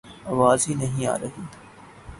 [0.25, 1.41] آواز ہی نہیں آرہی